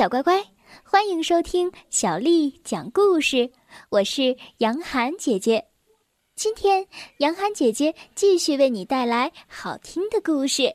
[0.00, 0.42] 小乖乖，
[0.82, 3.52] 欢迎收听小丽讲故事。
[3.90, 5.68] 我是杨涵姐姐，
[6.34, 6.88] 今天
[7.18, 10.74] 杨涵姐姐继续为你带来好听的故事。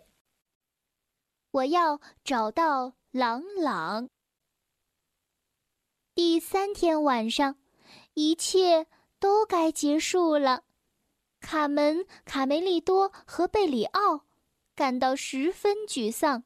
[1.50, 4.10] 我要找到朗朗。
[6.14, 7.56] 第三天晚上，
[8.14, 8.86] 一切
[9.20, 10.66] 都该结束了。
[11.40, 14.22] 卡门、卡梅利多和贝里奥
[14.76, 16.44] 感到十分沮丧。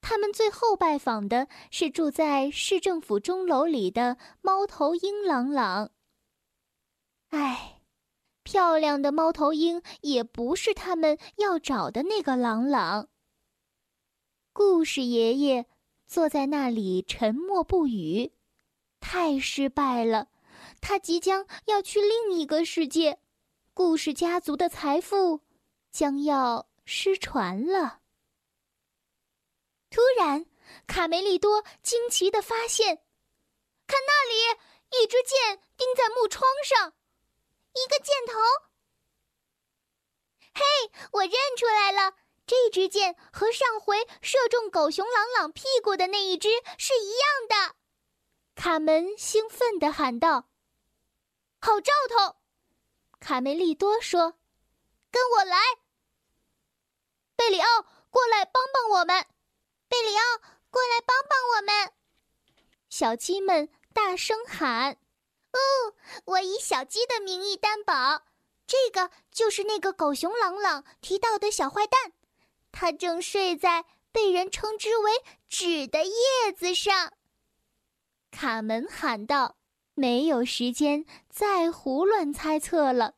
[0.00, 5.92] 他们最后拜访的是住在市政府钟楼里的猫头鹰朗朗。
[7.28, 7.80] 唉，
[8.42, 13.08] 漂亮的猫头鹰也不是他们要找的那个朗朗。
[14.52, 15.66] 故事爷爷
[16.08, 18.32] 坐在那里沉默不语，
[18.98, 20.28] 太失败了。
[20.80, 23.20] 他即将要去另一个世界，
[23.74, 25.42] 故事家族的财富
[25.92, 27.99] 将要失传了。
[29.90, 30.46] 突然，
[30.86, 33.02] 卡梅利多惊奇的发现，
[33.88, 34.58] 看那里，
[35.02, 36.94] 一支箭钉在木窗上，
[37.72, 38.38] 一个箭头。
[40.54, 40.62] 嘿，
[41.10, 42.14] 我认出来了，
[42.46, 47.74] 这支箭和上回射中狗熊朗朗屁股的那一支是一样的。
[48.54, 50.50] 卡门兴奋地喊道
[51.60, 52.36] ：“好兆头！”
[53.18, 54.38] 卡梅利多说
[55.10, 55.58] ：“跟我来，
[57.34, 59.26] 贝里奥，过来帮帮我们。”
[59.90, 60.38] 贝里奥，
[60.70, 61.92] 过来帮帮我们！
[62.88, 64.98] 小鸡们大声喊
[65.50, 65.58] ：“哦，
[66.26, 68.22] 我以小鸡的名义担保，
[68.68, 72.12] 这个就是那个狗熊朗朗提到的小坏蛋，
[72.70, 75.10] 他正睡在被人称之为
[75.48, 77.12] 纸的叶子上。”
[78.30, 79.56] 卡门喊道
[79.94, 83.16] ：“没有时间再胡乱猜测了。”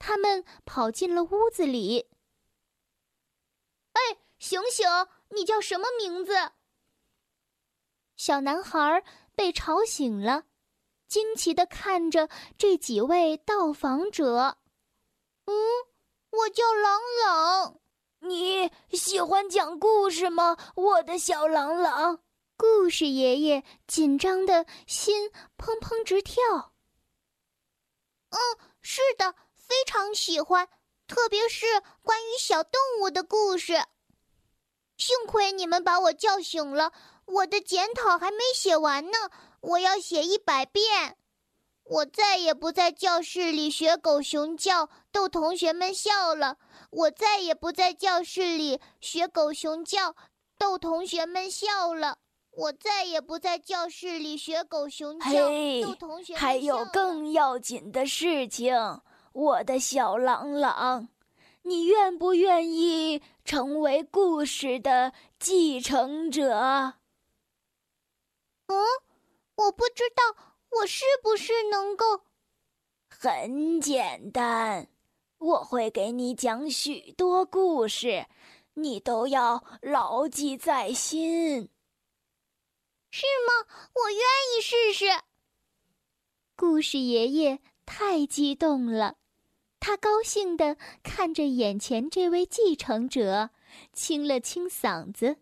[0.00, 2.08] 他们跑进了屋子里。
[3.92, 4.88] 哎，醒醒！
[5.30, 6.34] 你叫什么名字？
[8.16, 10.44] 小男孩被吵醒了，
[11.08, 12.28] 惊奇的看着
[12.58, 14.58] 这几位到访者。
[15.46, 15.54] 嗯，
[16.30, 17.80] 我叫朗朗。
[18.20, 22.22] 你喜欢讲故事吗，我的小朗朗？
[22.56, 26.74] 故事爷爷紧张的心砰砰直跳。
[28.28, 28.38] 嗯，
[28.82, 30.68] 是的，非常喜欢，
[31.06, 31.66] 特别是
[32.02, 33.82] 关于小动物的故事。
[35.00, 36.92] 幸亏你们把我叫醒了，
[37.24, 39.16] 我的检讨还没写完呢，
[39.62, 41.16] 我要写一百遍。
[41.84, 46.58] 我再也不在教室里学狗熊叫逗同学们笑了，
[46.90, 50.14] 我再也不在教室里学狗熊叫
[50.58, 52.18] 逗同学们笑了，
[52.52, 56.38] 我再也不在教室里学狗熊叫逗同学们笑了。
[56.38, 58.76] 还有更要紧的事情，
[59.32, 61.08] 我的小朗朗。
[61.62, 66.94] 你愿不愿意成为故事的继承者？
[68.66, 68.76] 嗯，
[69.56, 72.22] 我不知道我是不是能够。
[73.08, 74.88] 很简单，
[75.38, 78.26] 我会给你讲许多故事，
[78.74, 81.68] 你都要牢记在心。
[83.10, 83.66] 是吗？
[83.94, 84.20] 我愿
[84.56, 85.06] 意试试。
[86.56, 89.16] 故事爷爷太激动了。
[89.80, 93.50] 他高兴地看着眼前这位继承者，
[93.94, 95.38] 清了清嗓子：“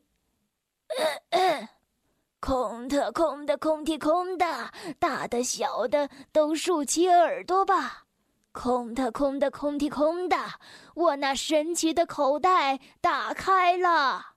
[2.41, 8.07] 空的，空的，空的，空的，大的、小的都竖起耳朵吧！
[8.53, 10.61] 空的，空的，空的，空的，
[10.95, 14.35] 我那神奇的口袋打开了。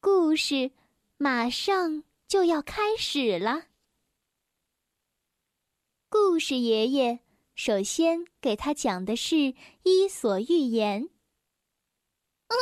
[0.00, 0.72] 故事
[1.18, 3.64] 马上就要开始了。
[6.08, 7.20] 故事爷爷。”
[7.54, 9.34] 首先给他讲的是
[9.82, 11.02] 《伊索寓言》。
[12.48, 12.56] 嗯，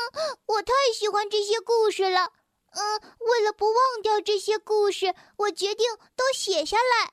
[0.46, 2.32] 我太喜欢这些故事了。
[2.72, 7.12] 嗯，为了不忘掉这些故事，我决定都写下来。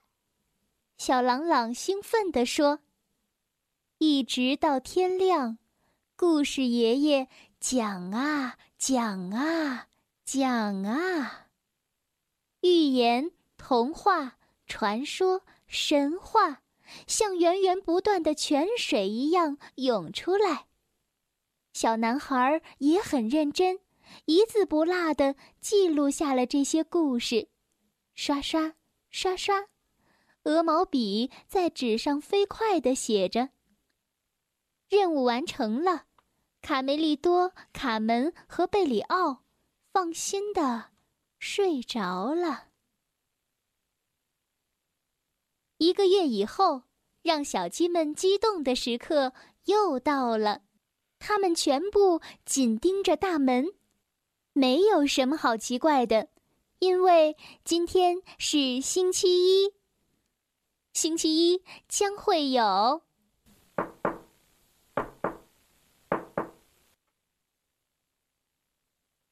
[0.96, 2.80] 小朗朗兴奋地说
[3.98, 5.58] ：“一直到天亮，
[6.16, 7.28] 故事爷爷
[7.58, 9.88] 讲啊讲啊
[10.24, 11.48] 讲啊，
[12.60, 16.62] 寓言、童话、传说、神话。”
[17.06, 20.66] 像源源不断的泉水一样涌出来。
[21.72, 23.80] 小男孩也很认真，
[24.24, 27.48] 一字不落的记录下了这些故事。
[28.14, 28.74] 刷刷
[29.10, 29.66] 刷刷，
[30.42, 33.50] 鹅毛笔在纸上飞快地写着。
[34.88, 36.06] 任务完成了，
[36.62, 39.44] 卡梅利多、卡门和贝里奥
[39.92, 40.86] 放心的
[41.38, 42.67] 睡着了。
[45.78, 46.82] 一个月以后，
[47.22, 49.32] 让小鸡们激动的时刻
[49.64, 50.62] 又到了。
[51.20, 53.72] 它们全部紧盯着大门。
[54.52, 56.28] 没有什么好奇怪的，
[56.80, 59.28] 因为今天是星期
[59.64, 59.72] 一。
[60.92, 63.02] 星期一将会有。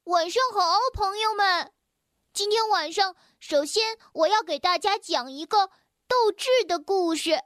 [0.05, 1.73] 晚上好，朋友们。
[2.33, 5.71] 今天晚上，首先我要给大家讲一个
[6.09, 7.43] 斗智的故事。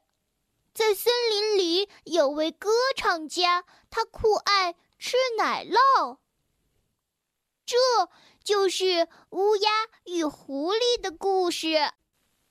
[0.72, 6.18] 在森林里有位歌唱家，他酷爱吃奶酪。
[7.66, 7.76] 这
[8.42, 9.70] 就是乌鸦
[10.06, 11.76] 与狐狸的故事。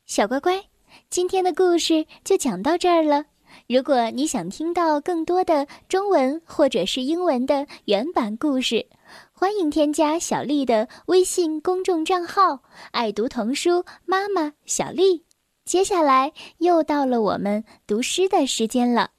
[0.05, 0.69] 小乖乖，
[1.09, 3.25] 今天的故事就讲到这儿了。
[3.67, 8.87] 如果你想听到更多的中文或者是英文的原版故事，
[9.33, 15.25] 欢迎添加小丽的微信公众账号“爱读童书妈妈小丽”。
[15.69, 19.11] 接下来又到了我们读诗的时间了。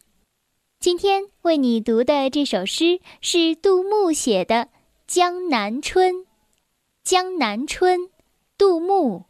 [0.80, 4.56] 今天为你读的这首诗是杜牧写的
[5.06, 6.12] 《江南春》。
[7.04, 8.00] 《江南春》，
[8.58, 9.26] 杜牧。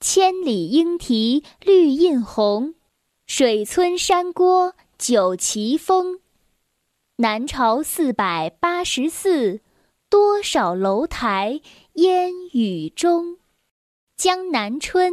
[0.00, 2.74] 千里莺啼绿映红，
[3.26, 6.20] 水村山郭酒旗风。
[7.16, 9.60] 南朝四百八十寺，
[10.08, 11.60] 多少楼台
[11.92, 13.34] 烟雨中。
[14.16, 15.12] 《江南春》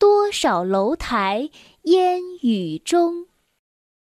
[0.00, 1.50] 多少楼台
[1.82, 3.29] 烟雨中。